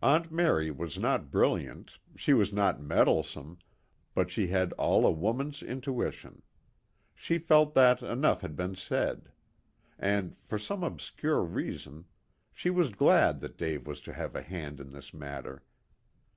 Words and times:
Aunt 0.00 0.30
Mary 0.30 0.70
was 0.70 0.96
not 0.96 1.32
brilliant, 1.32 1.98
she 2.14 2.32
was 2.32 2.52
not 2.52 2.80
meddlesome, 2.80 3.58
but 4.14 4.30
she 4.30 4.46
had 4.46 4.72
all 4.74 5.04
a 5.04 5.10
woman's 5.10 5.60
intuition. 5.60 6.42
She 7.16 7.38
felt 7.38 7.74
that 7.74 8.00
enough 8.00 8.42
had 8.42 8.54
been 8.54 8.76
said. 8.76 9.32
And 9.98 10.36
for 10.44 10.56
some 10.56 10.84
obscure 10.84 11.42
reason 11.42 12.04
she 12.52 12.70
was 12.70 12.90
glad 12.90 13.40
that 13.40 13.58
Dave 13.58 13.88
was 13.88 14.00
to 14.02 14.12
have 14.12 14.36
a 14.36 14.40
hand 14.42 14.78
in 14.78 14.92
this 14.92 15.12
matter. 15.12 15.64